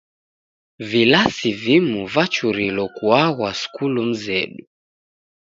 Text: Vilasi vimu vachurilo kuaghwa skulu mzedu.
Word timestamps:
Vilasi 0.91 1.51
vimu 1.53 2.05
vachurilo 2.13 2.87
kuaghwa 2.97 3.51
skulu 3.61 4.01
mzedu. 4.09 4.63